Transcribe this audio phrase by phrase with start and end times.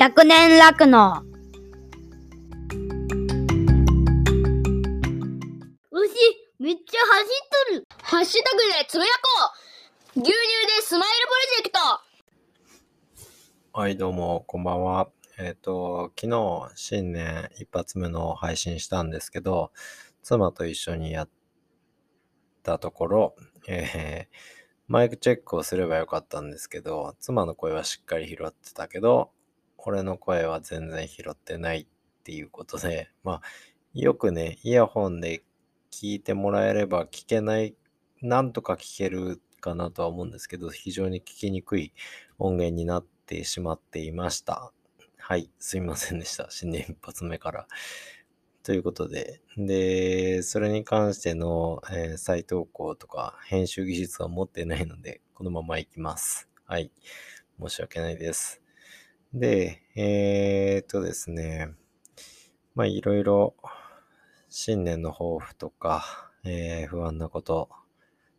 [0.00, 1.22] 100年楽の。
[5.90, 6.14] 牛、
[6.58, 7.84] めっちゃ走っとる。
[8.00, 9.52] ハッシュタグでつぶやこ
[10.16, 10.38] う牛乳で
[10.80, 11.70] スマイルプロジェク
[13.74, 15.10] トはい、どうも、こんばんは。
[15.38, 19.70] えっ、と、昨日、新年一発目の配信したんですけど、
[20.22, 21.28] 妻と一緒にやっ
[22.62, 23.36] たところ、
[23.68, 29.30] えーマイクチェックをすればよかったんですけど、妻の声はしっかり拾ってたけど、
[29.86, 31.86] 俺の声は全然拾ってないっ
[32.24, 33.42] ていうことで、 まあ、
[33.94, 35.42] よくね、イヤホンで
[35.90, 37.76] 聞いてもらえれば聞けない、
[38.22, 41.92] なんとか聞けるかなとは思うんですけど、非常に聞きにくい
[42.38, 44.72] 音源になってしまっていました。
[45.18, 46.48] はい、すいませんでした。
[46.50, 47.66] 新年一発目から。
[48.62, 56.48] ということで、で、それに関しての、えー再投稿とか編集技術は持ってないので、このまま行きます。
[56.66, 56.92] はい。
[57.60, 58.59] 申し訳ないです。
[59.32, 61.68] で、えー、っとですね、
[62.74, 63.54] まあいろいろ
[64.48, 67.68] 新年の抱負とか、えー不安なこと、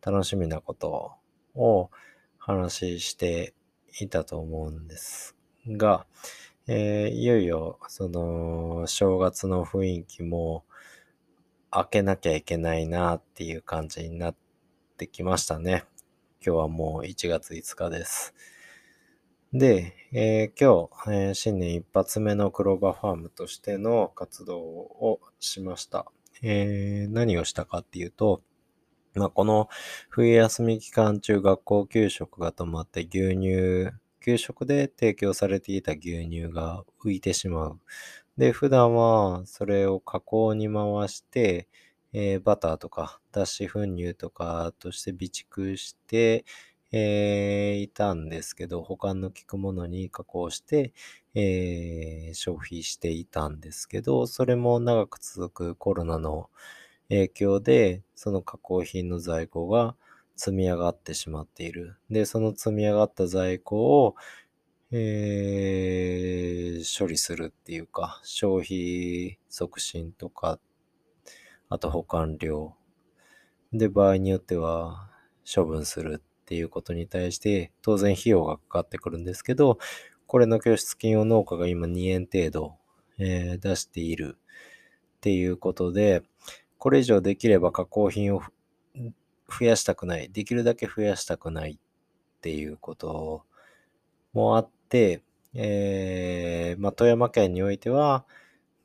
[0.00, 1.12] 楽しみなこと
[1.54, 1.90] を
[2.38, 3.52] 話して
[4.00, 5.36] いたと思うんです
[5.66, 6.06] が、
[6.66, 10.64] えーいよいよその正月の雰囲気も
[11.70, 14.34] 開けなきゃいけないなっていう感じになっ
[14.96, 15.84] てきましたね。
[16.42, 18.34] 今日はもう1月5日です。
[19.52, 26.06] で、えー今日、えー新年一発目のクローバーファームとしての活動をしました。
[26.42, 28.42] えー何をしたかっていうと、
[29.14, 29.68] まあ、この
[30.10, 33.90] 冬休み期間中学校給食が止まって牛乳、
[34.24, 37.80] 給食で提供されていた牛乳が浮いてしまう。
[38.36, 41.68] で、普段はそれを加工に回して、
[42.12, 46.44] えーバターとか脱脂粉乳とかとして備蓄して、
[46.92, 50.92] えーいたんですけど、保管の効くものに加工して、
[51.34, 56.50] えー消費していたんですけど、それも長く続くコロナの
[57.08, 59.96] 影響で、その加工品の在庫が
[60.36, 61.96] 積み上がってしまっている。
[62.10, 64.16] で、その積み上がった在庫を、
[64.92, 70.60] えー処理するっていうか、消費促進とか、
[71.68, 72.74] あと保管量。
[73.72, 75.10] で、場合によっては
[75.52, 79.78] 処分するっていうことに対して、当然費用がかかってくるんですけど、
[80.26, 82.76] これの拠出金を農家が今2円程度、
[83.18, 84.38] えー出している
[85.18, 86.22] っていうことで、
[86.78, 88.40] これ以上できれば加工品を
[89.46, 90.30] 増やしたくない。
[90.32, 91.78] できるだけ増やしたくないっ
[92.40, 93.42] ていうこと
[94.32, 95.22] もあって、
[95.52, 98.24] えーまあ、富山県においては、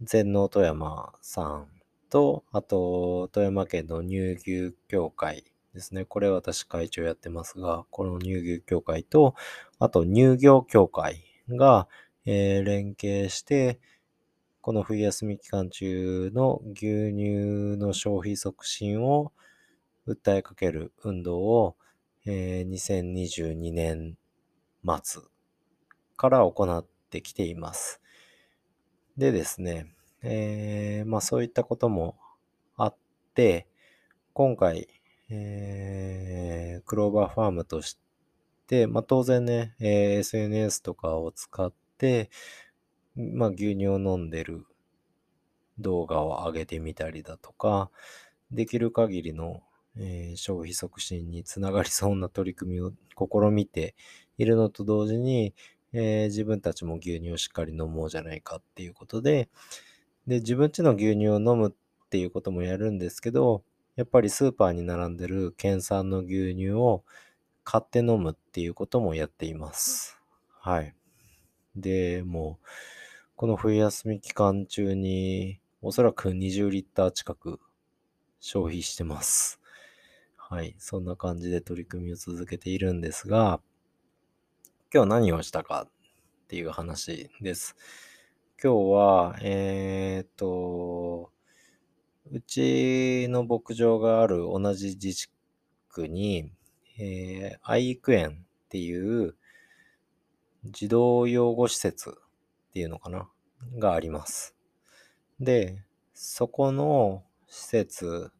[0.00, 1.68] 全農富山さん
[2.08, 5.44] と、あと、富山県の乳牛協会
[5.74, 6.04] ですね。
[6.04, 9.34] これ私会長やってますが、この乳牛協会と、
[9.78, 11.88] あと乳業協会が、
[12.26, 13.78] えー連携して、
[14.62, 19.32] この冬休み期間中の牛乳の消費促進を
[20.08, 21.76] 訴えかける運動を、
[22.26, 24.16] えー2022年
[25.02, 25.22] 末
[26.16, 28.00] から行ってきています。
[29.16, 29.86] でですね、
[30.22, 32.16] えーまあそういったことも
[32.76, 32.96] あっ
[33.34, 33.66] て、
[34.34, 34.88] 今回、
[35.30, 37.98] えークローバーファームとし
[38.68, 42.30] て、まあ当然ね、えー SNS とかを使って、
[43.16, 44.66] まあ牛乳を飲んでる
[45.78, 47.90] 動画を上げてみたりだとか、
[48.50, 49.62] できる限りの、
[49.96, 53.94] えー消費促進につながりそうな取り組みを試みて
[54.38, 55.54] いるのと同時に、
[55.92, 59.48] えー自分たちも牛乳をしっかり飲もうじゃないかっていうことで、
[60.26, 63.64] で、自分ちの牛乳を飲むっていうこともやるんですけど、
[64.00, 67.04] やっぱりスーパーに並んでる県産の牛乳を
[67.64, 70.18] 買って飲むっていうこともやっています。
[70.58, 70.94] はい。
[71.76, 72.66] で、もう、
[73.36, 77.60] この冬休み期間中に、おそらく20リッター近く
[78.40, 79.60] 消費してます。
[80.38, 80.74] はい。
[80.78, 83.60] そんな感じで取り組みを続けているんですが、
[84.94, 85.90] 今日何をしたかっ
[86.48, 87.76] ていう話です。
[88.62, 91.32] 今日は、えーっと、
[92.26, 95.30] うちの牧場がある同じ自治
[95.88, 96.52] 区に、
[96.98, 99.36] えー愛育園っていう
[100.64, 103.28] 児童養護施設っていうのかな
[103.78, 104.54] があります。
[105.40, 105.84] で、
[106.14, 108.32] そこの施設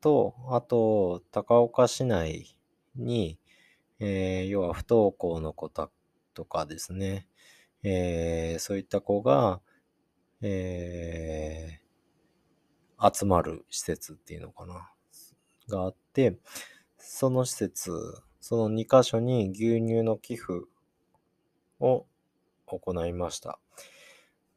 [0.00, 2.56] と、あと、高岡市内
[2.96, 3.38] に、
[4.00, 5.90] えー要は不登校の子た
[6.34, 7.26] とかですね、
[7.82, 9.60] えーそういった子が、
[10.42, 11.85] えー
[13.12, 14.90] 集まる施設っていうのかな、
[15.68, 16.38] があって、
[16.98, 17.90] その施設、
[18.40, 20.52] その2箇所に牛乳の寄付
[21.80, 22.06] を
[22.66, 23.58] 行いました。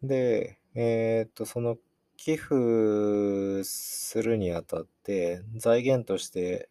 [0.03, 1.77] で、えっと、その
[2.17, 6.69] 寄付するにあたって財源として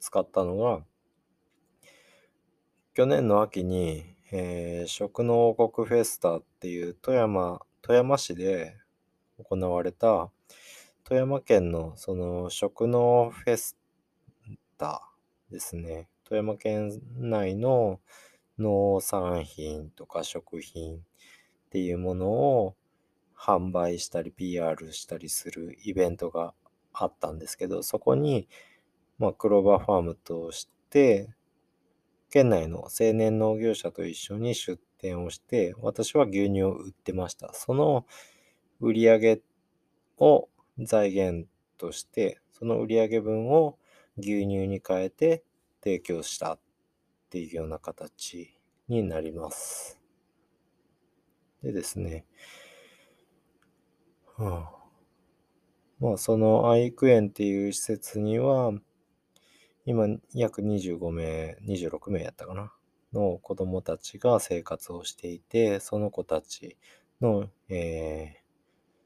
[0.00, 0.84] 使ったのが、
[2.94, 8.76] 去年の秋に、えー食の王国フェスタっていう富山、富山市で
[9.38, 10.30] 行われた
[11.08, 13.76] 富山県のその食のフェス
[14.76, 15.08] タ
[15.52, 16.08] ですね。
[16.24, 18.00] 富山県内の
[18.58, 20.98] 農産品とか食品っ
[21.70, 22.74] ていうものを
[23.38, 26.54] 販売したり PR したりするイベントが
[26.92, 28.48] あったんですけど、そこに、
[29.20, 31.32] まあ、クローバーファームとして、
[32.30, 37.52] 県内の青年農業者と一緒に出店をして、私は牛乳を売ってました。
[37.54, 38.06] その
[38.80, 39.40] 売り上げ
[40.18, 43.78] を財源として、その売上分を
[44.18, 45.44] 牛乳に変えて
[45.82, 46.58] 提供したっ
[47.30, 48.58] ていうような形
[48.88, 50.00] になります。
[51.62, 52.24] でですね、
[54.36, 54.86] はあ。
[56.00, 58.72] まあその愛育園っていう施設には、
[59.84, 62.72] 今約25名、26名やったかな、
[63.12, 66.76] の子供たちが生活をしていて、その子たち
[67.20, 68.46] の、えー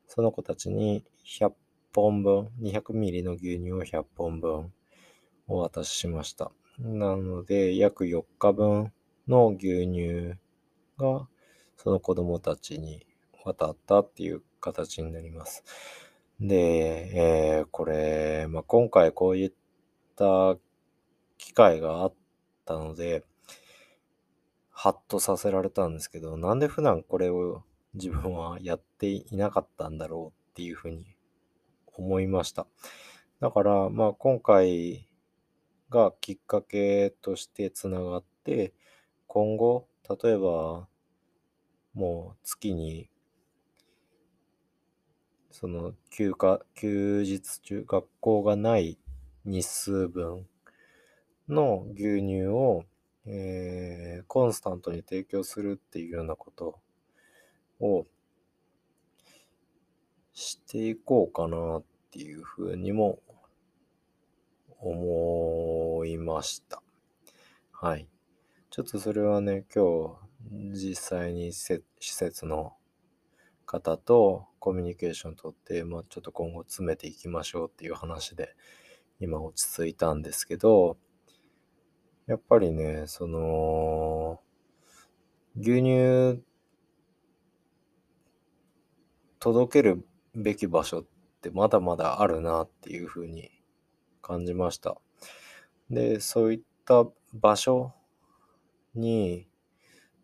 [0.09, 1.55] その子たちに100
[1.95, 4.73] 本分、200ミリの牛乳を100本分
[5.49, 6.53] お渡ししました。
[6.79, 8.93] なので、約4日分
[9.29, 10.35] の牛乳
[10.99, 11.29] が
[11.77, 13.07] その子供たちに
[13.45, 15.65] 渡ったっていう形になります。
[16.41, 19.53] で、えーこれ、まあ、今回こういっ
[20.17, 20.57] た
[21.39, 22.15] 機会があっ
[22.65, 23.25] たので、
[24.71, 27.63] ハッとさせられたんですけど、なんで普段これを
[27.95, 31.15] 自分はやっていなかったんだろうっていうふうに
[31.97, 32.67] 思いました。
[33.41, 35.09] だから、まあ今回
[35.91, 38.73] がきっかけとしてつながって、
[39.27, 39.89] 今後、
[40.23, 40.89] 例えば、
[41.95, 43.11] もう月に、
[45.51, 48.99] その休暇、休日中、学校がない
[49.45, 50.49] 日数分
[51.49, 52.85] の牛乳を、
[53.27, 56.79] えーコンスタントに提供するっていうようなこと
[57.81, 58.07] を
[60.41, 63.19] していこうかなっていうふうにも
[64.81, 66.83] 思いました。
[67.73, 68.09] はい。
[68.71, 70.19] ちょっとそれはね、今
[70.51, 72.73] 日実際に施設の
[73.67, 78.57] 方とコミュニケーション取って、まあちょっと今後詰めていきましょうっていう話で
[79.21, 80.97] 今落ち着いたんですけど、
[82.27, 84.41] やっぱりね、その、
[85.57, 86.43] 牛乳
[89.39, 91.05] 届けるべき場所っ
[91.43, 93.51] てまだまだあるなっていうふうに
[94.23, 94.97] 感じました。
[95.91, 97.93] で、そういった場所
[98.95, 99.49] に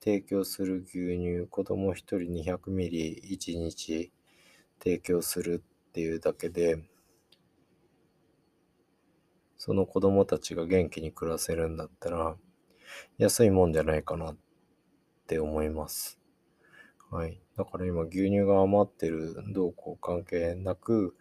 [0.00, 4.12] 提供する牛乳、子供1人200ミリ1日
[4.82, 6.82] 提供するっていうだけで、
[9.58, 12.36] その子供たちが元気に暮らせるんだったら、
[13.18, 14.36] 安いもんじゃないかなっ
[15.26, 16.20] て思います。
[17.10, 17.40] はい。
[17.56, 21.14] だから今牛乳が余ってるどうこう関係なく、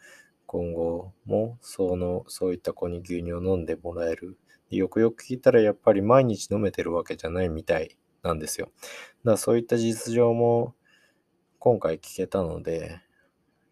[0.45, 4.37] 今後もその、そういった子に牛乳を飲んでもらえる。
[4.69, 8.67] よくよく聞いたらやっぱり毎日飲めてるわけじゃないみたいなんですよ。
[8.67, 10.75] だからそういった実情も
[11.59, 13.01] 今回聞けたので、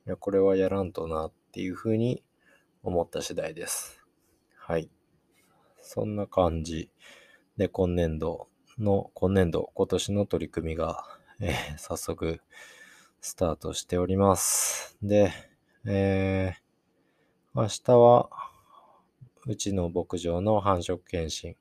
[0.06, 2.24] いや、これはやらんとなっていうふうに
[2.84, 4.04] 思った次第です。
[4.56, 4.90] はい。
[5.82, 6.90] そんな感じ
[7.58, 11.06] で今年度の、今年度、今年の取り組みが、
[11.40, 12.42] えー早速
[13.22, 14.98] スタートしております。
[15.02, 15.32] で、
[15.86, 16.64] えー
[17.56, 18.30] 明日は
[19.46, 21.56] うちの牧場の繁殖検診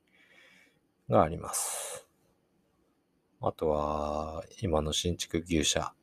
[1.09, 2.07] があります。
[3.41, 5.93] あとは今の新築牛舎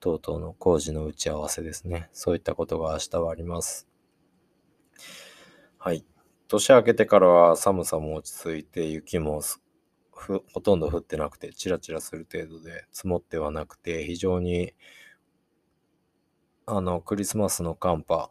[0.00, 2.10] 等々の工事の打ち合わせですね。
[2.12, 3.88] そういったことが明日はあります。
[5.78, 6.04] はい。
[6.48, 9.62] 年明けてからは寒さも落ち着いて雪もす
[10.16, 14.72] ふほとんど降ってなくてチラチラする程度で積もってはなくて非常に
[16.66, 18.28] あのクリスマスの寒波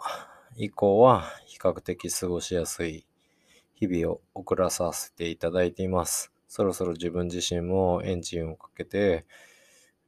[0.58, 3.06] 以降は比較的過ごしやすい
[3.76, 6.32] 日々を送らさせていただいています。
[6.48, 9.26] そろそろ自分自身もエンジンをかけて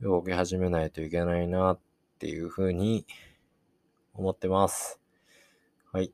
[0.02, 1.80] 動き始めないといけないなっ
[2.20, 3.06] ていうふうに
[4.14, 5.00] 思ってます。
[5.92, 6.14] はい。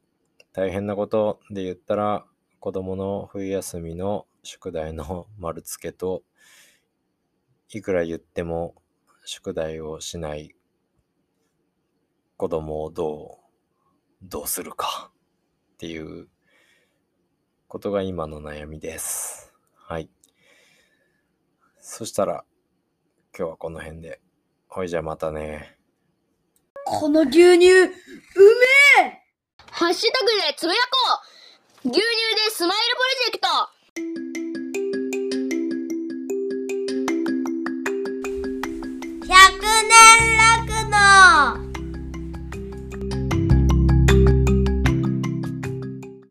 [0.51, 2.25] 大変なことで言ったら
[2.59, 6.23] 子供の冬休みの宿題の 丸付けと
[7.69, 8.75] いくら言っても
[9.25, 10.55] 宿題をしない
[12.37, 13.43] 子供をどう
[14.21, 15.11] どうするか
[15.73, 16.29] っていう
[17.67, 19.53] ことが今の悩みです。
[19.75, 20.09] はい。
[21.79, 22.45] そしたら
[23.37, 24.21] 今日はこの辺で。
[24.67, 25.77] ほいじゃまたね。
[26.85, 27.95] この牛乳、うめ
[29.05, 29.21] え
[29.69, 31.21] ハッシュタグでつぶやこ
[31.85, 33.72] う牛乳でスマイルプロジェクト